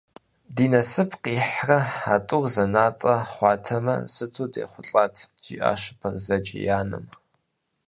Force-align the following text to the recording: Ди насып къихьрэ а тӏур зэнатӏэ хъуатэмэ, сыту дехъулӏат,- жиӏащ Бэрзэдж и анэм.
Ди 0.55 0.65
насып 0.71 1.11
къихьрэ 1.23 1.79
а 2.13 2.15
тӏур 2.27 2.45
зэнатӏэ 2.53 3.15
хъуатэмэ, 3.31 3.95
сыту 4.13 4.45
дехъулӏат,- 4.51 5.15
жиӏащ 5.43 5.81
Бэрзэдж 5.99 6.47
и 6.67 6.69
анэм. 6.79 7.05